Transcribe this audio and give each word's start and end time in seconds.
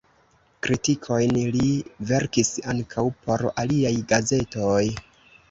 Kritikojn 0.67 1.37
li 1.55 1.67
verkis 2.13 2.49
ankaŭ 2.75 3.05
por 3.27 3.45
aliaj 3.67 3.95
gazetoj. 4.15 4.83